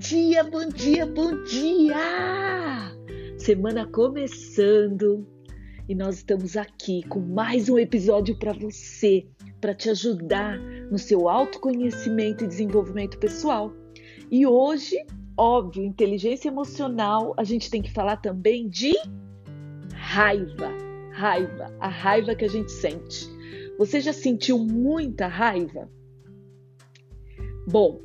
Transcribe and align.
dia, 0.00 0.42
bom 0.42 0.66
dia, 0.66 1.04
bom 1.04 1.44
dia! 1.44 2.96
Semana 3.36 3.86
começando 3.86 5.28
e 5.86 5.94
nós 5.94 6.16
estamos 6.16 6.56
aqui 6.56 7.02
com 7.06 7.20
mais 7.20 7.68
um 7.68 7.78
episódio 7.78 8.34
para 8.38 8.54
você, 8.54 9.26
para 9.60 9.74
te 9.74 9.90
ajudar 9.90 10.58
no 10.90 10.98
seu 10.98 11.28
autoconhecimento 11.28 12.44
e 12.44 12.48
desenvolvimento 12.48 13.18
pessoal. 13.18 13.74
E 14.30 14.46
hoje, 14.46 14.96
óbvio, 15.36 15.84
inteligência 15.84 16.48
emocional, 16.48 17.34
a 17.36 17.44
gente 17.44 17.68
tem 17.68 17.82
que 17.82 17.92
falar 17.92 18.16
também 18.16 18.70
de 18.70 18.94
raiva. 19.92 20.72
Raiva, 21.12 21.76
a 21.78 21.88
raiva 21.88 22.34
que 22.34 22.46
a 22.46 22.48
gente 22.48 22.72
sente. 22.72 23.28
Você 23.78 24.00
já 24.00 24.14
sentiu 24.14 24.58
muita 24.58 25.26
raiva? 25.26 25.90
Bom, 27.68 28.00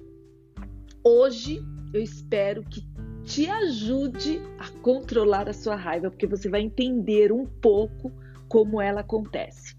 hoje 1.02 1.64
eu 1.94 2.02
espero 2.02 2.64
que 2.64 2.86
te 3.24 3.50
ajude 3.50 4.40
a 4.60 4.70
controlar 4.82 5.50
a 5.50 5.54
sua 5.54 5.76
raiva, 5.76 6.10
porque 6.10 6.28
você 6.28 6.48
vai 6.48 6.62
entender 6.62 7.32
um 7.32 7.46
pouco 7.46 8.12
como 8.48 8.80
ela 8.80 9.02
acontece. 9.02 9.76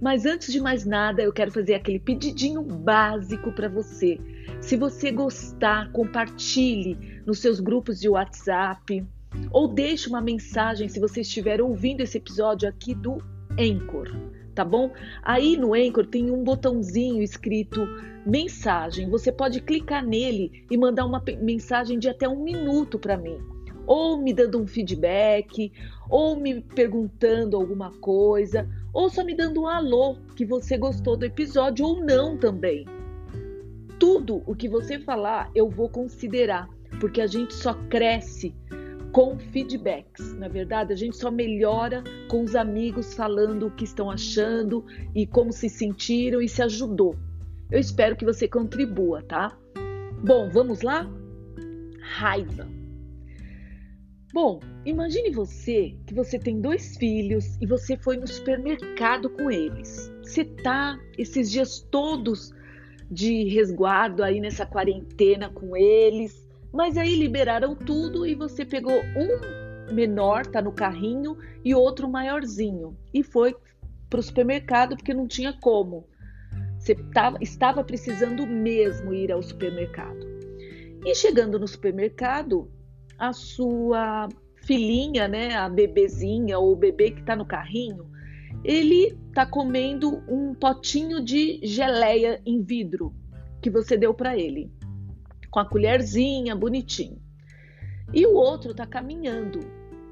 Mas 0.00 0.24
antes 0.24 0.50
de 0.50 0.60
mais 0.60 0.86
nada, 0.86 1.22
eu 1.22 1.32
quero 1.32 1.52
fazer 1.52 1.74
aquele 1.74 1.98
pedidinho 1.98 2.62
básico 2.62 3.52
para 3.52 3.68
você. 3.68 4.18
Se 4.62 4.76
você 4.76 5.12
gostar, 5.12 5.92
compartilhe 5.92 7.22
nos 7.26 7.38
seus 7.38 7.60
grupos 7.60 8.00
de 8.00 8.08
WhatsApp 8.08 9.06
ou 9.50 9.68
deixe 9.68 10.08
uma 10.08 10.22
mensagem 10.22 10.88
se 10.88 10.98
você 10.98 11.20
estiver 11.20 11.60
ouvindo 11.60 12.00
esse 12.00 12.16
episódio 12.16 12.68
aqui 12.68 12.94
do 12.94 13.18
Anchor 13.58 14.08
tá 14.60 14.64
bom? 14.64 14.90
Aí 15.22 15.56
no 15.56 15.72
Anchor 15.72 16.06
tem 16.06 16.30
um 16.30 16.44
botãozinho 16.44 17.22
escrito 17.22 17.88
mensagem. 18.26 19.08
Você 19.08 19.32
pode 19.32 19.62
clicar 19.62 20.04
nele 20.04 20.64
e 20.70 20.76
mandar 20.76 21.06
uma 21.06 21.22
mensagem 21.40 21.98
de 21.98 22.10
até 22.10 22.28
um 22.28 22.44
minuto 22.44 22.98
para 22.98 23.16
mim, 23.16 23.38
ou 23.86 24.18
me 24.18 24.34
dando 24.34 24.60
um 24.60 24.66
feedback, 24.66 25.72
ou 26.10 26.36
me 26.36 26.60
perguntando 26.60 27.56
alguma 27.56 27.90
coisa, 28.00 28.68
ou 28.92 29.08
só 29.08 29.24
me 29.24 29.34
dando 29.34 29.62
um 29.62 29.66
alô 29.66 30.16
que 30.36 30.44
você 30.44 30.76
gostou 30.76 31.16
do 31.16 31.24
episódio 31.24 31.86
ou 31.86 32.04
não 32.04 32.36
também. 32.36 32.84
Tudo 33.98 34.42
o 34.44 34.54
que 34.54 34.68
você 34.68 34.98
falar 34.98 35.50
eu 35.54 35.70
vou 35.70 35.88
considerar, 35.88 36.68
porque 37.00 37.22
a 37.22 37.26
gente 37.26 37.54
só 37.54 37.72
cresce 37.88 38.54
com 39.12 39.38
feedbacks. 39.38 40.32
Na 40.34 40.48
verdade, 40.48 40.92
a 40.92 40.96
gente 40.96 41.16
só 41.16 41.30
melhora 41.30 42.02
com 42.28 42.42
os 42.42 42.54
amigos 42.54 43.14
falando 43.14 43.66
o 43.66 43.70
que 43.70 43.84
estão 43.84 44.10
achando 44.10 44.84
e 45.14 45.26
como 45.26 45.52
se 45.52 45.68
sentiram 45.68 46.40
e 46.40 46.48
se 46.48 46.62
ajudou. 46.62 47.16
Eu 47.70 47.78
espero 47.78 48.16
que 48.16 48.24
você 48.24 48.48
contribua, 48.48 49.22
tá? 49.22 49.56
Bom, 50.24 50.48
vamos 50.50 50.82
lá? 50.82 51.08
Raiva. 52.00 52.68
Bom, 54.32 54.60
imagine 54.84 55.30
você 55.30 55.96
que 56.06 56.14
você 56.14 56.38
tem 56.38 56.60
dois 56.60 56.96
filhos 56.96 57.56
e 57.60 57.66
você 57.66 57.96
foi 57.96 58.16
no 58.16 58.28
supermercado 58.28 59.28
com 59.30 59.50
eles. 59.50 60.12
Você 60.22 60.44
tá 60.44 60.98
esses 61.18 61.50
dias 61.50 61.80
todos 61.90 62.52
de 63.10 63.48
resguardo 63.48 64.22
aí 64.22 64.40
nessa 64.40 64.64
quarentena 64.64 65.48
com 65.48 65.76
eles 65.76 66.48
mas 66.72 66.96
aí 66.96 67.16
liberaram 67.16 67.74
tudo 67.74 68.26
e 68.26 68.34
você 68.34 68.64
pegou 68.64 68.94
um 69.16 69.92
menor, 69.92 70.46
tá 70.46 70.62
no 70.62 70.72
carrinho, 70.72 71.36
e 71.64 71.74
outro 71.74 72.08
maiorzinho. 72.08 72.96
E 73.12 73.22
foi 73.22 73.54
para 74.08 74.20
o 74.20 74.22
supermercado 74.22 74.96
porque 74.96 75.12
não 75.12 75.26
tinha 75.26 75.52
como. 75.52 76.06
Você 76.78 76.94
tava, 76.94 77.38
estava 77.40 77.84
precisando 77.84 78.46
mesmo 78.46 79.12
ir 79.12 79.30
ao 79.32 79.42
supermercado. 79.42 80.26
E 81.04 81.14
chegando 81.14 81.58
no 81.58 81.66
supermercado, 81.66 82.70
a 83.18 83.32
sua 83.32 84.28
filhinha, 84.64 85.26
né, 85.26 85.54
a 85.54 85.68
bebezinha 85.68 86.58
ou 86.58 86.72
o 86.72 86.76
bebê 86.76 87.10
que 87.10 87.20
está 87.20 87.34
no 87.34 87.46
carrinho, 87.46 88.08
ele 88.62 89.18
está 89.28 89.46
comendo 89.46 90.22
um 90.28 90.54
potinho 90.54 91.22
de 91.24 91.60
geleia 91.62 92.40
em 92.44 92.62
vidro 92.62 93.14
que 93.62 93.70
você 93.70 93.96
deu 93.96 94.12
para 94.14 94.36
ele 94.36 94.70
com 95.50 95.60
a 95.60 95.64
colherzinha, 95.64 96.54
bonitinho. 96.54 97.18
E 98.12 98.26
o 98.26 98.34
outro 98.34 98.74
tá 98.74 98.86
caminhando. 98.86 99.60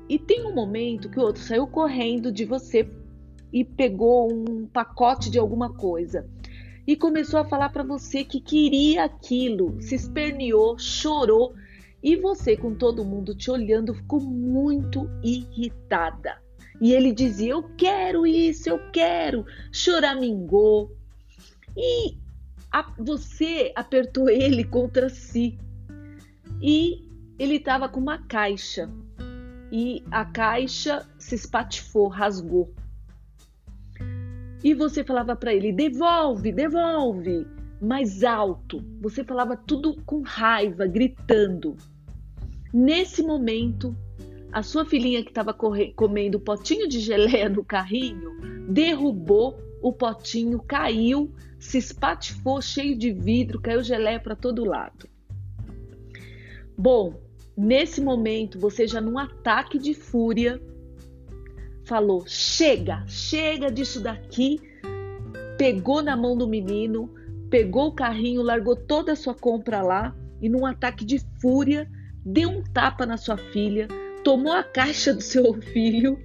E 0.09 0.19
tem 0.19 0.47
um 0.47 0.55
momento 0.55 1.09
que 1.09 1.19
o 1.19 1.23
outro 1.23 1.43
saiu 1.43 1.67
correndo 1.67 2.33
de 2.33 2.45
você 2.45 2.89
e 3.53 3.65
pegou 3.65 4.33
um 4.33 4.67
pacote 4.67 5.31
de 5.31 5.39
alguma 5.39 5.73
coisa 5.73 6.29
e 6.87 6.97
começou 6.97 7.39
a 7.39 7.45
falar 7.45 7.69
para 7.69 7.83
você 7.83 8.25
que 8.25 8.41
queria 8.41 9.05
aquilo, 9.05 9.77
se 9.79 9.95
esperneou, 9.95 10.79
chorou 10.79 11.55
e 12.03 12.17
você, 12.17 12.57
com 12.57 12.75
todo 12.75 13.05
mundo 13.05 13.35
te 13.35 13.51
olhando, 13.51 13.93
ficou 13.93 14.21
muito 14.21 15.07
irritada. 15.23 16.39
E 16.81 16.95
ele 16.95 17.13
dizia: 17.13 17.53
Eu 17.53 17.63
quero 17.77 18.27
isso, 18.27 18.71
eu 18.71 18.79
quero, 18.91 19.45
choramingou. 19.71 20.91
E 21.77 22.17
você 22.99 23.73
apertou 23.75 24.29
ele 24.29 24.65
contra 24.65 25.09
si 25.09 25.59
e 26.61 27.09
ele 27.39 27.57
estava 27.57 27.89
com 27.89 28.01
uma 28.01 28.19
caixa 28.19 28.91
e 29.71 30.03
a 30.11 30.25
caixa 30.25 31.07
se 31.19 31.35
espatifou, 31.35 32.09
rasgou. 32.09 32.73
E 34.63 34.75
você 34.75 35.05
falava 35.05 35.37
para 35.37 35.55
ele: 35.55 35.73
devolve, 35.73 36.53
devolve, 36.53 37.47
mais 37.81 38.25
alto. 38.25 38.83
Você 39.01 39.23
falava 39.23 39.57
tudo 39.57 40.03
com 40.05 40.23
raiva, 40.23 40.87
gritando. 40.87 41.77
Nesse 42.73 43.23
momento, 43.23 43.97
a 44.53 44.63
sua 44.63 44.85
filhinha 44.85 45.23
que 45.23 45.31
estava 45.31 45.55
comendo 45.55 46.41
potinho 46.41 46.89
de 46.89 47.01
geleia 47.01 47.49
no 47.49 47.65
carrinho 47.65 48.37
derrubou 48.69 49.59
o 49.81 49.93
potinho, 49.93 50.61
caiu 50.61 51.33
se 51.59 51.79
espatifou 51.79 52.63
cheio 52.63 52.97
de 52.97 53.13
vidro, 53.13 53.61
caiu 53.61 53.83
geleia 53.83 54.21
para 54.21 54.37
todo 54.37 54.65
lado. 54.65 55.09
Bom, 56.77 57.21
nesse 57.57 58.01
momento, 58.01 58.59
você 58.59 58.87
já 58.87 59.01
num 59.01 59.19
ataque 59.19 59.79
de 59.79 59.95
fúria 59.95 60.61
falou: 61.85 62.25
chega, 62.27 63.05
chega 63.07 63.71
disso 63.71 64.01
daqui. 64.01 64.61
Pegou 65.57 66.01
na 66.03 66.17
mão 66.17 66.37
do 66.37 66.47
menino, 66.47 67.13
pegou 67.51 67.89
o 67.89 67.93
carrinho, 67.93 68.43
largou 68.43 68.77
toda 68.77 69.13
a 69.13 69.17
sua 69.17 69.35
compra 69.35 69.83
lá 69.83 70.15
e, 70.41 70.49
num 70.49 70.65
ataque 70.65 71.05
de 71.05 71.19
fúria, 71.41 71.91
deu 72.25 72.49
um 72.49 72.63
tapa 72.63 73.05
na 73.05 73.17
sua 73.17 73.37
filha, 73.37 73.89
tomou 74.23 74.53
a 74.53 74.63
caixa 74.63 75.13
do 75.13 75.21
seu 75.21 75.55
filho, 75.61 76.17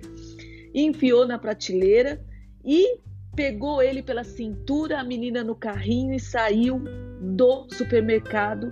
enfiou 0.73 1.25
na 1.25 1.39
prateleira 1.39 2.23
e 2.63 2.99
pegou 3.35 3.81
ele 3.81 4.01
pela 4.01 4.23
cintura, 4.23 4.99
a 4.99 5.03
menina 5.03 5.43
no 5.43 5.55
carrinho 5.55 6.13
e 6.13 6.19
saiu 6.19 6.81
do 7.19 7.67
supermercado 7.69 8.69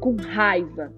com 0.00 0.16
raiva, 0.16 0.92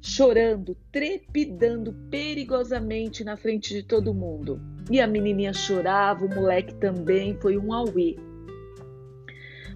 chorando, 0.00 0.76
trepidando 0.92 1.92
perigosamente 2.10 3.24
na 3.24 3.36
frente 3.36 3.74
de 3.74 3.82
todo 3.82 4.14
mundo. 4.14 4.60
E 4.90 5.00
a 5.00 5.06
menininha 5.06 5.52
chorava, 5.52 6.24
o 6.24 6.32
moleque 6.32 6.74
também, 6.74 7.36
foi 7.40 7.58
um 7.58 7.72
auê. 7.72 8.16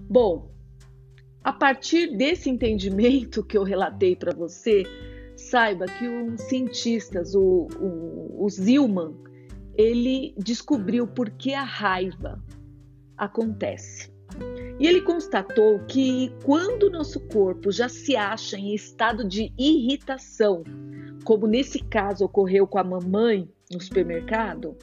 Bom, 0.09 0.49
a 1.43 1.51
partir 1.51 2.15
desse 2.15 2.49
entendimento 2.49 3.43
que 3.43 3.57
eu 3.57 3.63
relatei 3.63 4.15
para 4.15 4.33
você, 4.33 4.83
saiba 5.35 5.85
que 5.85 6.07
um 6.07 6.37
cientistas, 6.37 7.33
o, 7.33 7.67
o, 7.79 8.45
o 8.45 8.49
Zilman, 8.49 9.13
ele 9.81 10.33
descobriu 10.37 11.07
por 11.07 11.29
que 11.31 11.53
a 11.53 11.63
raiva 11.63 12.41
acontece. 13.17 14.11
E 14.79 14.87
ele 14.87 15.01
constatou 15.01 15.79
que 15.87 16.33
quando 16.43 16.83
o 16.83 16.89
nosso 16.89 17.19
corpo 17.27 17.71
já 17.71 17.89
se 17.89 18.15
acha 18.15 18.57
em 18.57 18.73
estado 18.73 19.27
de 19.27 19.53
irritação, 19.57 20.63
como 21.23 21.47
nesse 21.47 21.79
caso 21.79 22.25
ocorreu 22.25 22.65
com 22.65 22.79
a 22.79 22.83
mamãe 22.83 23.49
no 23.71 23.81
supermercado, 23.81 24.77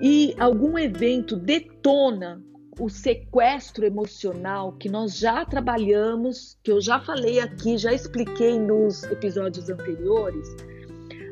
e 0.00 0.34
algum 0.38 0.78
evento 0.78 1.36
detona 1.36 2.42
o 2.78 2.88
sequestro 2.88 3.84
emocional 3.84 4.72
que 4.72 4.88
nós 4.88 5.18
já 5.18 5.44
trabalhamos, 5.44 6.56
que 6.62 6.70
eu 6.70 6.80
já 6.80 7.00
falei 7.00 7.40
aqui, 7.40 7.76
já 7.76 7.92
expliquei 7.92 8.58
nos 8.58 9.02
episódios 9.04 9.68
anteriores, 9.68 10.48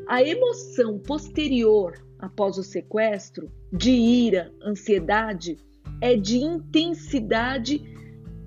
a 0.09 0.23
emoção 0.23 0.99
posterior 0.99 2.06
após 2.19 2.59
o 2.59 2.63
sequestro, 2.63 3.51
de 3.73 3.91
ira, 3.91 4.53
ansiedade, 4.63 5.59
é 6.01 6.17
de 6.17 6.39
intensidade 6.39 7.83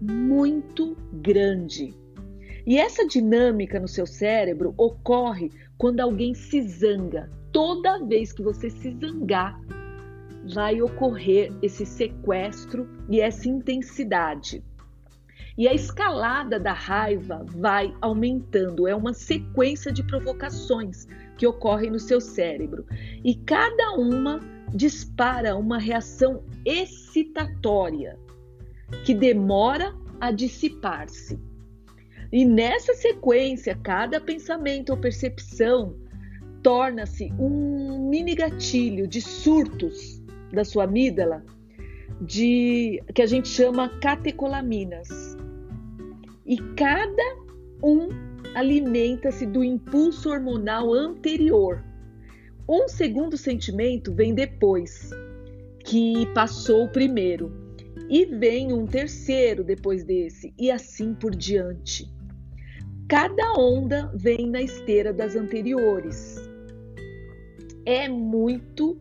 muito 0.02 0.96
grande. 1.14 1.94
E 2.66 2.78
essa 2.78 3.06
dinâmica 3.06 3.80
no 3.80 3.88
seu 3.88 4.06
cérebro 4.06 4.74
ocorre 4.78 5.50
quando 5.78 6.00
alguém 6.02 6.34
se 6.34 6.62
zanga. 6.62 7.30
Toda 7.52 8.06
vez 8.06 8.32
que 8.32 8.44
você 8.44 8.70
se 8.70 8.96
zangar, 9.00 9.60
vai 10.54 10.82
ocorrer 10.82 11.52
esse 11.62 11.86
sequestro 11.86 12.88
e 13.10 13.20
essa 13.20 13.50
intensidade. 13.50 14.64
E 15.60 15.68
a 15.68 15.74
escalada 15.74 16.58
da 16.58 16.72
raiva 16.72 17.46
vai 17.46 17.94
aumentando, 18.00 18.88
é 18.88 18.96
uma 18.96 19.14
sequência 19.14 19.92
de 19.92 20.02
provocações 20.02 21.06
que 21.38 21.46
ocorrem 21.46 21.92
no 21.92 22.00
seu 22.00 22.22
cérebro. 22.22 22.86
E 23.26 23.36
cada 23.36 23.92
uma 23.96 24.40
dispara 24.74 25.58
uma 25.58 25.78
reação 25.78 26.46
excitatória 26.64 28.18
que 29.04 29.14
demora 29.14 29.94
a 30.18 30.32
dissipar-se. 30.32 31.38
E 32.32 32.46
nessa 32.46 32.94
sequência, 32.94 33.78
cada 33.84 34.22
pensamento 34.22 34.92
ou 34.92 34.98
percepção 34.98 35.94
torna-se 36.64 37.34
um 37.38 38.08
mini 38.10 38.34
gatilho 38.34 39.06
de 39.06 39.20
surtos 39.20 40.24
da 40.54 40.64
sua 40.64 40.86
amígdala, 40.86 41.44
de 42.22 43.04
que 43.14 43.22
a 43.22 43.26
gente 43.26 43.50
chama 43.50 43.90
catecolaminas 44.00 45.29
e 46.50 46.58
cada 46.74 47.38
um 47.84 48.10
alimenta-se 48.56 49.46
do 49.46 49.64
impulso 49.64 50.30
hormonal 50.32 50.92
anterior. 50.92 51.84
Um 52.68 52.88
segundo 52.88 53.38
sentimento 53.38 54.12
vem 54.12 54.34
depois, 54.34 55.12
que 55.86 56.26
passou 56.34 56.86
o 56.86 56.92
primeiro, 56.92 57.52
e 58.10 58.26
vem 58.26 58.74
um 58.74 58.88
terceiro 58.88 59.64
depois 59.64 60.04
desse, 60.04 60.52
e 60.58 60.72
assim 60.72 61.14
por 61.14 61.36
diante. 61.36 62.12
Cada 63.08 63.54
onda 63.54 64.12
vem 64.16 64.50
na 64.50 64.62
esteira 64.62 65.14
das 65.14 65.36
anteriores. 65.36 66.38
É 67.86 68.10
muito 68.10 69.00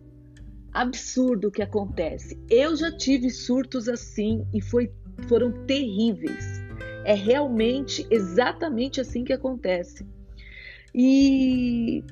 absurdo 0.73 1.49
o 1.49 1.51
que 1.51 1.63
acontece. 1.63 2.39
Eu 2.51 2.77
já 2.77 2.95
tive 2.95 3.31
surtos 3.31 3.89
assim 3.89 4.47
e 4.53 4.61
foi, 4.61 4.93
foram 5.27 5.51
terríveis. 5.67 6.58
É 7.09 7.15
realmente 7.15 8.07
exatamente 8.11 9.01
assim 9.01 9.25
que 9.25 9.33
acontece. 9.33 10.07
E 10.95 12.05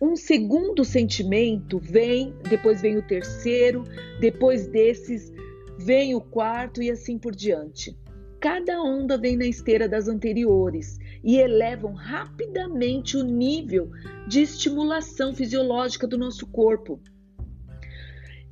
um 0.00 0.14
segundo 0.14 0.84
sentimento 0.84 1.80
vem, 1.80 2.32
depois 2.48 2.80
vem 2.80 2.96
o 2.96 3.02
terceiro, 3.02 3.82
depois 4.20 4.68
desses 4.68 5.32
vem 5.76 6.14
o 6.14 6.20
quarto 6.20 6.80
e 6.80 6.88
assim 6.88 7.18
por 7.18 7.34
diante. 7.34 7.98
Cada 8.40 8.80
onda 8.80 9.18
vem 9.18 9.36
na 9.36 9.44
esteira 9.44 9.88
das 9.88 10.06
anteriores 10.06 10.98
e 11.24 11.38
elevam 11.38 11.92
rapidamente 11.92 13.16
o 13.16 13.24
nível 13.24 13.90
de 14.28 14.40
estimulação 14.40 15.34
fisiológica 15.34 16.06
do 16.06 16.16
nosso 16.16 16.46
corpo. 16.46 17.00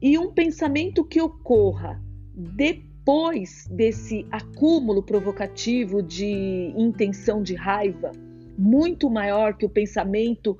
E 0.03 0.19
um 0.19 0.33
pensamento 0.33 1.05
que 1.05 1.21
ocorra 1.21 2.03
depois 2.35 2.94
depois 3.05 3.67
desse 3.71 4.27
acúmulo 4.31 5.03
provocativo 5.03 6.03
de 6.03 6.73
intenção 6.75 7.43
de 7.43 7.55
raiva, 7.55 8.12
muito 8.56 9.11
maior 9.11 9.59
que 9.59 9.67
o 9.67 9.69
pensamento 9.69 10.56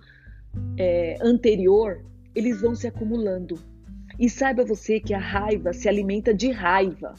é, 0.76 1.17
anterior, 1.23 2.05
eles 2.35 2.61
vão 2.61 2.75
se 2.75 2.87
acumulando. 2.87 3.58
E 4.20 4.29
saiba 4.29 4.62
você 4.62 5.00
que 5.00 5.14
a 5.14 5.19
raiva 5.19 5.73
se 5.73 5.88
alimenta 5.88 6.35
de 6.35 6.50
raiva. 6.50 7.14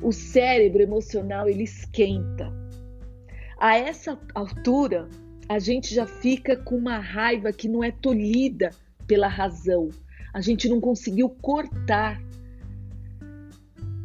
O 0.00 0.10
cérebro 0.10 0.80
emocional 0.80 1.46
ele 1.46 1.64
esquenta. 1.64 2.50
A 3.58 3.76
essa 3.76 4.18
altura, 4.34 5.06
a 5.50 5.58
gente 5.58 5.94
já 5.94 6.06
fica 6.06 6.56
com 6.56 6.76
uma 6.76 6.98
raiva 6.98 7.52
que 7.52 7.68
não 7.68 7.84
é 7.84 7.90
tolhida 7.90 8.70
pela 9.06 9.28
razão. 9.28 9.90
A 10.32 10.40
gente 10.40 10.66
não 10.66 10.80
conseguiu 10.80 11.28
cortar 11.28 12.18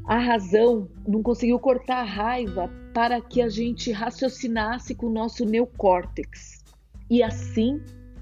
a 0.08 0.20
razão 0.20 0.88
não 1.08 1.24
conseguiu 1.24 1.60
cortar 1.60 2.02
a 2.02 2.04
raiva 2.04 2.70
para 2.94 3.20
que 3.20 3.42
a 3.42 3.50
gente 3.50 3.92
raciocinasse 3.92 4.94
com 4.94 5.08
o 5.08 5.14
nosso 5.14 5.44
neocórtex. 5.46 6.64
E 7.10 7.24
assim 7.24 7.82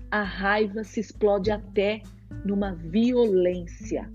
a 0.09 0.23
raiva 0.23 0.83
se 0.83 1.01
explode 1.01 1.51
até 1.51 2.01
numa 2.45 2.73
violência. 2.73 4.09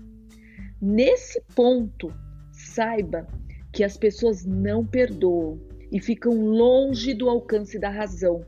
Nesse 0.81 1.41
ponto, 1.55 2.11
saiba 2.51 3.27
que 3.71 3.83
as 3.83 3.97
pessoas 3.97 4.45
não 4.45 4.83
perdoam 4.83 5.59
e 5.91 5.99
ficam 5.99 6.33
longe 6.33 7.13
do 7.13 7.29
alcance 7.29 7.77
da 7.77 7.89
razão. 7.89 8.43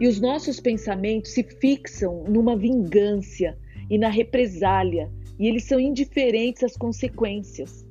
E 0.00 0.08
os 0.08 0.18
nossos 0.18 0.60
pensamentos 0.60 1.32
se 1.32 1.42
fixam 1.42 2.24
numa 2.24 2.56
vingança 2.56 3.56
e 3.90 3.98
na 3.98 4.08
represália, 4.08 5.10
e 5.38 5.46
eles 5.46 5.64
são 5.64 5.78
indiferentes 5.78 6.62
às 6.62 6.76
consequências. 6.76 7.84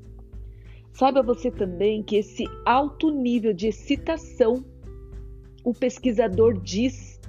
Saiba 0.94 1.24
você 1.24 1.50
também 1.50 2.04
que 2.04 2.18
esse 2.18 2.46
alto 2.66 3.10
nível 3.10 3.52
de 3.52 3.68
excitação, 3.68 4.64
o 5.64 5.74
pesquisador 5.74 6.62
diz 6.62 7.20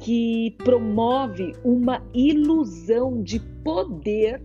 que 0.00 0.56
promove 0.58 1.52
uma 1.64 2.04
ilusão 2.12 3.22
de 3.22 3.38
poder 3.62 4.42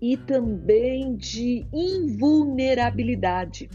e 0.00 0.16
também 0.16 1.16
de 1.16 1.66
invulnerabilidade, 1.72 3.68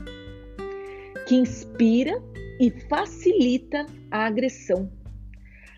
que 1.27 1.35
inspira 1.35 2.23
e 2.61 2.71
facilita 2.71 3.85
a 4.09 4.25
agressão. 4.25 4.89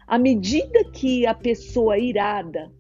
À 0.08 0.20
medida 0.20 0.84
que 0.92 1.26
a 1.26 1.34
pessoa 1.34 1.98
irada 1.98 2.72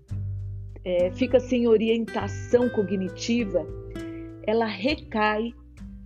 é, 0.83 1.11
fica 1.11 1.39
sem 1.39 1.67
orientação 1.67 2.69
cognitiva, 2.69 3.65
ela 4.49 4.65
recai 4.65 5.53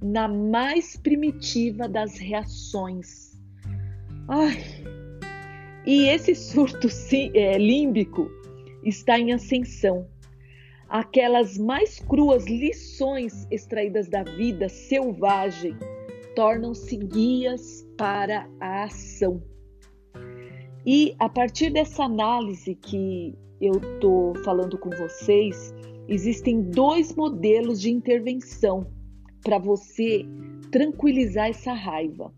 na 0.01 0.27
mais 0.27 0.97
primitiva 0.97 1.87
das 1.87 2.17
reações. 2.17 3.31
Ai, 4.27 4.57
e 5.85 6.09
esse 6.09 6.35
surto 6.35 6.87
é, 7.33 7.57
límbico 7.57 8.29
está 8.83 9.17
em 9.17 9.31
ascensão. 9.31 10.07
Aquelas 10.89 11.57
mais 11.57 11.99
cruas 11.99 12.45
lições 12.45 13.47
extraídas 13.49 14.09
da 14.09 14.23
vida 14.23 14.67
selvagem 14.67 15.75
tornam-se 16.35 16.97
guias 16.97 17.87
para 17.97 18.47
a 18.59 18.83
ação. 18.83 19.41
E 20.85 21.15
a 21.17 21.29
partir 21.29 21.69
dessa 21.71 22.03
análise 22.03 22.75
que 22.75 23.33
eu 23.61 23.73
estou 23.75 24.35
falando 24.43 24.77
com 24.77 24.89
vocês, 24.89 25.73
Existem 26.07 26.61
dois 26.61 27.15
modelos 27.15 27.79
de 27.79 27.89
intervenção 27.89 28.87
para 29.41 29.57
você 29.57 30.25
tranquilizar 30.71 31.49
essa 31.49 31.73
raiva. 31.73 32.33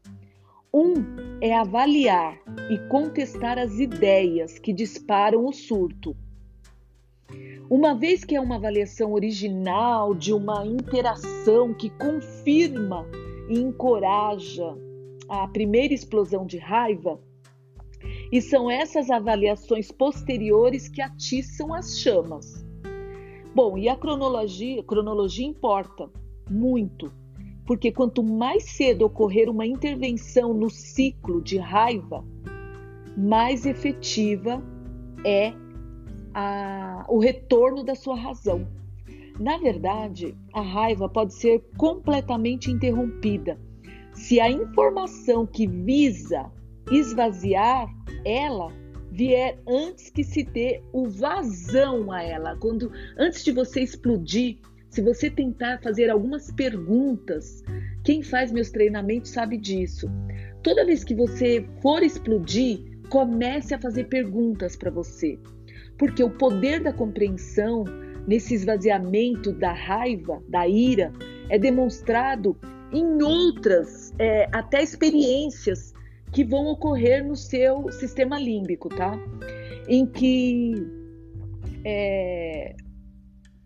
Um 0.73 0.93
é 1.41 1.53
avaliar 1.53 2.37
e 2.69 2.77
contestar 2.89 3.57
as 3.57 3.79
ideias 3.79 4.59
que 4.59 4.73
disparam 4.73 5.45
o 5.45 5.53
surto. 5.53 6.15
Uma 7.69 7.95
vez 7.95 8.23
que 8.23 8.35
é 8.35 8.41
uma 8.41 8.57
avaliação 8.57 9.13
original 9.13 10.13
de 10.13 10.33
uma 10.33 10.65
interação 10.65 11.73
que 11.73 11.89
confirma 11.89 13.07
e 13.49 13.59
encoraja 13.59 14.77
a 15.27 15.47
primeira 15.47 15.93
explosão 15.93 16.45
de 16.45 16.57
raiva, 16.57 17.19
e 18.31 18.41
são 18.41 18.69
essas 18.69 19.09
avaliações 19.09 19.91
posteriores 19.91 20.87
que 20.87 21.01
atiçam 21.01 21.73
as 21.73 21.99
chamas. 21.99 22.64
Bom, 23.55 23.77
e 23.77 23.87
a 23.87 23.95
cronologia, 23.95 24.83
cronologia 24.83 25.47
importa 25.47 26.09
muito, 26.51 27.09
porque 27.65 27.89
quanto 27.89 28.21
mais 28.21 28.65
cedo 28.65 29.05
ocorrer 29.05 29.49
uma 29.49 29.65
intervenção 29.65 30.53
no 30.53 30.69
ciclo 30.69 31.41
de 31.41 31.57
raiva, 31.57 32.21
mais 33.15 33.65
efetiva 33.65 34.61
é 35.25 35.53
a, 36.33 37.05
o 37.07 37.17
retorno 37.17 37.81
da 37.81 37.95
sua 37.95 38.17
razão. 38.17 38.67
Na 39.39 39.57
verdade, 39.57 40.35
a 40.51 40.59
raiva 40.59 41.07
pode 41.07 41.33
ser 41.33 41.63
completamente 41.77 42.69
interrompida 42.69 43.57
se 44.11 44.37
a 44.37 44.51
informação 44.51 45.47
que 45.47 45.65
visa 45.65 46.51
esvaziar 46.91 47.87
ela 48.25 48.67
vier 49.15 49.57
antes 49.65 50.09
que 50.09 50.25
se 50.25 50.43
dê 50.43 50.81
o 50.91 51.07
vazão 51.07 52.11
a 52.11 52.21
ela. 52.21 52.57
Quando 52.57 52.91
antes 53.17 53.45
de 53.45 53.51
você 53.53 53.79
explodir, 53.79 54.57
se 54.89 55.01
você 55.01 55.29
tentar 55.29 55.81
fazer 55.81 56.09
algumas 56.09 56.51
perguntas, 56.51 57.63
quem 58.03 58.21
faz 58.21 58.51
meus 58.51 58.69
treinamentos 58.69 59.31
sabe 59.31 59.57
disso. 59.57 60.11
Toda 60.61 60.85
vez 60.85 61.03
que 61.03 61.15
você 61.15 61.65
for 61.81 62.03
explodir, 62.03 62.83
comece 63.09 63.73
a 63.73 63.79
fazer 63.79 64.05
perguntas 64.05 64.75
para 64.75 64.91
você. 64.91 65.39
Porque 65.97 66.21
o 66.21 66.29
poder 66.29 66.83
da 66.83 66.91
compreensão 66.91 67.85
nesse 68.27 68.53
esvaziamento 68.53 69.53
da 69.53 69.71
raiva, 69.71 70.43
da 70.49 70.67
ira, 70.67 71.13
é 71.49 71.57
demonstrado 71.57 72.57
em 72.91 73.21
outras, 73.23 74.13
é, 74.19 74.49
até 74.51 74.83
experiências 74.83 75.94
que 76.35 76.43
vão 76.43 76.67
ocorrer 76.67 77.25
no 77.25 77.33
seu 77.33 77.89
sistema 77.93 78.37
límbico, 78.37 78.89
tá? 78.89 79.17
Em 79.87 80.05
que 80.05 80.75
é, 81.81 82.75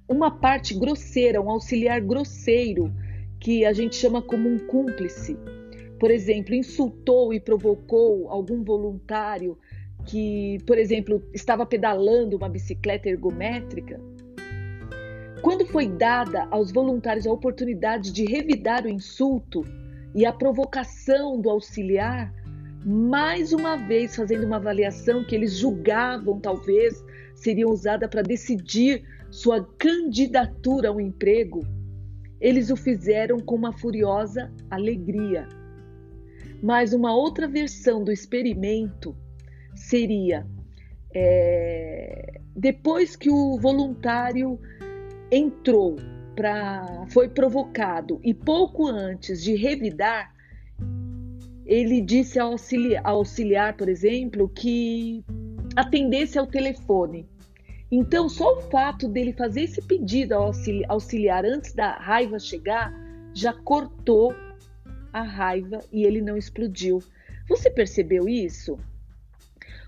uma 0.07 0.29
parte 0.29 0.75
grosseira, 0.75 1.41
um 1.41 1.49
auxiliar 1.49 1.99
grosseiro 1.99 2.93
que 3.39 3.65
a 3.65 3.73
gente 3.73 3.95
chama 3.95 4.21
como 4.21 4.47
um 4.47 4.59
cúmplice. 4.59 5.35
Por 5.99 6.11
exemplo, 6.11 6.53
insultou 6.53 7.33
e 7.33 7.39
provocou 7.39 8.29
algum 8.29 8.63
voluntário 8.63 9.57
que, 10.05 10.59
por 10.67 10.77
exemplo, 10.77 11.23
estava 11.33 11.65
pedalando 11.65 12.37
uma 12.37 12.49
bicicleta 12.49 13.09
ergométrica. 13.09 13.99
Quando 15.41 15.65
foi 15.65 15.87
dada 15.87 16.47
aos 16.51 16.71
voluntários 16.71 17.25
a 17.25 17.31
oportunidade 17.31 18.11
de 18.11 18.25
revidar 18.25 18.85
o 18.85 18.89
insulto 18.89 19.65
e 20.13 20.23
a 20.23 20.31
provocação 20.31 21.41
do 21.41 21.49
auxiliar, 21.49 22.31
mais 22.85 23.51
uma 23.51 23.75
vez 23.75 24.15
fazendo 24.15 24.45
uma 24.45 24.55
avaliação 24.55 25.23
que 25.23 25.35
eles 25.35 25.57
julgavam 25.57 26.39
talvez 26.39 27.03
seria 27.35 27.67
usada 27.67 28.07
para 28.07 28.21
decidir 28.21 29.03
sua 29.29 29.63
candidatura 29.77 30.89
ao 30.89 30.99
emprego, 30.99 31.61
eles 32.39 32.69
o 32.69 32.75
fizeram 32.75 33.39
com 33.39 33.55
uma 33.55 33.71
furiosa 33.71 34.51
alegria. 34.69 35.47
Mas 36.61 36.93
uma 36.93 37.15
outra 37.15 37.47
versão 37.47 38.03
do 38.03 38.11
experimento 38.11 39.15
seria 39.75 40.45
é, 41.13 42.39
depois 42.55 43.15
que 43.15 43.29
o 43.29 43.57
voluntário 43.57 44.59
entrou 45.31 45.95
para 46.35 47.05
foi 47.09 47.29
provocado 47.29 48.19
e 48.23 48.33
pouco 48.33 48.87
antes 48.87 49.41
de 49.41 49.55
revidar 49.55 50.33
ele 51.69 52.01
disse 52.01 52.39
ao 52.39 52.53
auxiliar, 52.53 53.01
auxiliar, 53.05 53.77
por 53.77 53.87
exemplo, 53.87 54.49
que 54.49 55.23
atendesse 55.75 56.39
ao 56.39 56.47
telefone. 56.47 57.29
Então, 57.91 58.27
só 58.27 58.57
o 58.57 58.61
fato 58.61 59.07
dele 59.07 59.33
fazer 59.33 59.61
esse 59.61 59.79
pedido 59.79 60.33
ao 60.33 60.51
auxiliar 60.87 61.45
antes 61.45 61.71
da 61.73 61.91
raiva 61.91 62.39
chegar 62.39 62.91
já 63.35 63.53
cortou 63.53 64.33
a 65.13 65.21
raiva 65.21 65.79
e 65.93 66.05
ele 66.05 66.21
não 66.21 66.35
explodiu. 66.35 67.03
Você 67.47 67.69
percebeu 67.69 68.27
isso? 68.27 68.79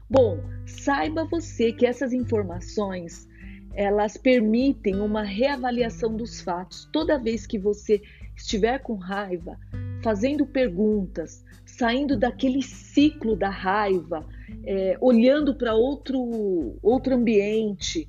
Bom, 0.08 0.40
saiba 0.68 1.26
você 1.26 1.74
que 1.74 1.88
essas 1.88 2.14
informações 2.14 3.28
elas 3.74 4.18
permitem 4.18 5.00
uma 5.00 5.24
reavaliação 5.24 6.16
dos 6.16 6.42
fatos. 6.42 6.88
Toda 6.92 7.18
vez 7.18 7.48
que 7.48 7.58
você 7.58 8.02
estiver 8.36 8.80
com 8.80 8.96
raiva, 8.96 9.58
fazendo 10.04 10.46
perguntas, 10.46 11.44
saindo 11.78 12.18
daquele 12.18 12.62
ciclo 12.62 13.36
da 13.36 13.50
raiva, 13.50 14.26
é, 14.66 14.98
olhando 15.00 15.56
para 15.56 15.74
outro, 15.74 16.78
outro 16.82 17.16
ambiente, 17.16 18.08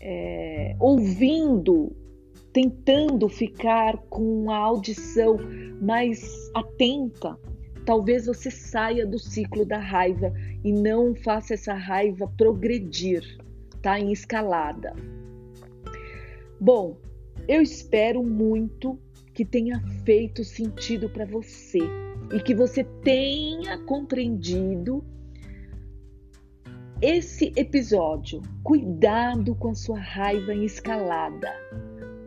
é, 0.00 0.76
ouvindo, 0.78 1.94
tentando 2.52 3.28
ficar 3.28 3.96
com 4.08 4.50
a 4.50 4.56
audição 4.56 5.38
mais 5.80 6.50
atenta, 6.54 7.36
talvez 7.84 8.26
você 8.26 8.50
saia 8.50 9.06
do 9.06 9.18
ciclo 9.18 9.66
da 9.66 9.78
raiva 9.78 10.32
e 10.62 10.72
não 10.72 11.14
faça 11.14 11.54
essa 11.54 11.74
raiva 11.74 12.30
progredir, 12.36 13.22
tá? 13.82 13.98
Em 13.98 14.12
escalada. 14.12 14.94
Bom, 16.60 16.96
eu 17.48 17.60
espero 17.60 18.22
muito 18.22 18.98
que 19.34 19.44
tenha 19.44 19.80
feito 20.04 20.44
sentido 20.44 21.10
para 21.10 21.26
você 21.26 21.80
e 22.32 22.40
que 22.40 22.54
você 22.54 22.84
tenha 22.84 23.76
compreendido 23.78 25.04
esse 27.02 27.52
episódio. 27.56 28.40
Cuidado 28.62 29.54
com 29.56 29.70
a 29.70 29.74
sua 29.74 29.98
raiva 29.98 30.54
em 30.54 30.64
escalada. 30.64 31.52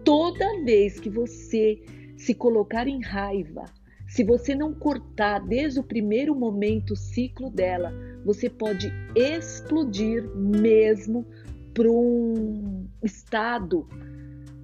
Toda 0.04 0.64
vez 0.66 1.00
que 1.00 1.10
você 1.10 1.82
se 2.18 2.34
colocar 2.34 2.88
em 2.88 3.02
raiva, 3.02 3.64
se 4.08 4.24
você 4.24 4.54
não 4.54 4.74
cortar 4.74 5.40
desde 5.40 5.80
o 5.80 5.84
primeiro 5.84 6.36
momento 6.36 6.92
o 6.92 6.98
ciclo 6.98 7.50
dela, 7.50 7.94
você 8.26 8.50
pode 8.50 8.92
explodir 9.16 10.28
mesmo 10.36 11.26
para 11.74 11.90
um 11.90 12.86
estado 13.02 13.88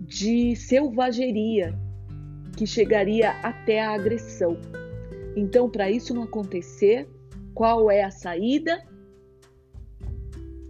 de 0.02 0.56
selvageria 0.56 1.78
que 2.56 2.68
chegaria 2.68 3.32
até 3.42 3.82
a 3.82 3.92
agressão. 3.92 4.58
Então, 5.36 5.70
para 5.70 5.90
isso 5.90 6.14
não 6.14 6.24
acontecer, 6.24 7.08
qual 7.54 7.90
é 7.90 8.04
a 8.04 8.12
saída? 8.12 8.82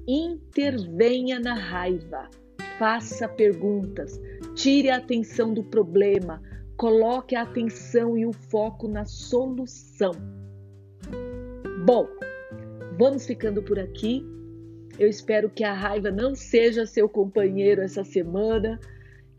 Intervenha 0.07 1.39
na 1.39 1.53
raiva, 1.53 2.29
faça 2.77 3.27
perguntas, 3.27 4.19
tire 4.55 4.89
a 4.89 4.97
atenção 4.97 5.53
do 5.53 5.63
problema, 5.63 6.41
coloque 6.77 7.35
a 7.35 7.43
atenção 7.43 8.17
e 8.17 8.25
o 8.25 8.33
foco 8.33 8.87
na 8.87 9.05
solução. 9.05 10.11
Bom, 11.85 12.07
vamos 12.97 13.25
ficando 13.25 13.61
por 13.61 13.79
aqui. 13.79 14.25
Eu 14.99 15.09
espero 15.09 15.49
que 15.49 15.63
a 15.63 15.73
raiva 15.73 16.11
não 16.11 16.35
seja 16.35 16.85
seu 16.85 17.09
companheiro 17.09 17.81
essa 17.81 18.03
semana 18.03 18.79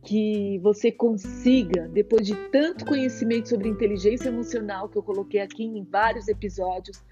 que 0.05 0.59
você 0.59 0.93
consiga, 0.93 1.89
depois 1.89 2.27
de 2.27 2.35
tanto 2.51 2.85
conhecimento 2.85 3.49
sobre 3.49 3.69
inteligência 3.69 4.29
emocional 4.29 4.89
que 4.89 4.99
eu 4.99 5.03
coloquei 5.03 5.41
aqui 5.41 5.65
em 5.65 5.83
vários 5.83 6.29
episódios, 6.29 7.03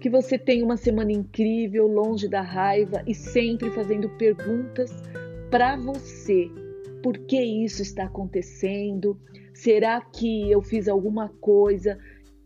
que 0.00 0.08
você 0.08 0.38
tenha 0.38 0.64
uma 0.64 0.76
semana 0.76 1.10
incrível, 1.10 1.86
longe 1.86 2.28
da 2.28 2.40
raiva 2.40 3.02
e 3.06 3.14
sempre 3.14 3.70
fazendo 3.70 4.08
perguntas 4.10 4.90
para 5.50 5.76
você. 5.76 6.50
Por 7.02 7.18
que 7.18 7.40
isso 7.40 7.82
está 7.82 8.04
acontecendo? 8.04 9.18
Será 9.52 10.00
que 10.00 10.50
eu 10.50 10.62
fiz 10.62 10.88
alguma 10.88 11.28
coisa 11.40 11.98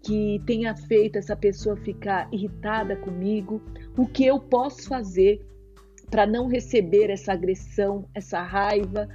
que 0.03 0.41
tenha 0.47 0.75
feito 0.75 1.17
essa 1.17 1.37
pessoa 1.37 1.77
ficar 1.77 2.29
irritada 2.33 2.97
comigo? 2.97 3.61
O 3.97 4.07
que 4.07 4.25
eu 4.25 4.41
posso 4.41 4.89
fazer 4.89 5.45
para 6.11 6.27
não 6.27 6.47
receber 6.47 7.11
essa 7.11 7.33
agressão, 7.33 8.09
essa 8.15 8.41
raiva? 8.41 9.09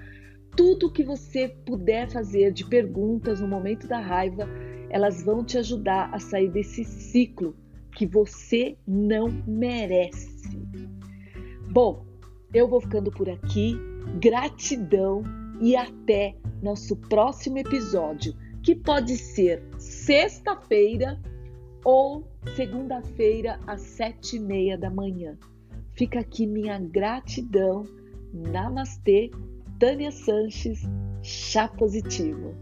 Tudo 0.56 0.92
que 0.92 1.04
você 1.04 1.48
puder 1.48 2.10
fazer 2.10 2.52
de 2.52 2.66
perguntas 2.66 3.40
no 3.40 3.48
momento 3.48 3.88
da 3.88 4.00
raiva, 4.00 4.48
elas 4.90 5.24
vão 5.24 5.44
te 5.44 5.58
ajudar 5.58 6.10
a 6.14 6.20
sair 6.20 6.50
desse 6.50 6.84
ciclo 6.84 7.56
que 7.96 8.06
você 8.06 8.78
não 8.88 9.30
merece. 9.48 10.58
Bom, 11.72 12.06
eu 12.54 12.68
vou 12.68 12.82
ficando 12.82 13.12
por 13.12 13.30
aqui. 13.30 13.78
Gratidão 14.20 15.24
e 15.60 15.76
até 15.76 16.36
nosso 16.62 16.96
próximo 16.96 17.58
episódio, 17.58 18.36
que 18.62 18.76
pode 18.76 19.18
ser 19.18 19.64
sexta-feira 19.78 21.20
ou 21.84 22.28
segunda-feira 22.56 23.60
às 23.66 23.82
sete 23.82 24.36
e 24.36 24.40
meia 24.40 24.78
da 24.78 24.90
manhã. 24.90 25.38
Fica 25.94 26.20
aqui 26.20 26.46
minha 26.46 26.80
gratidão. 26.80 27.86
Namastê 28.34 29.30
Tânia 29.80 30.12
Sanches, 30.12 30.82
chá 31.22 31.68
positivo. 31.68 32.56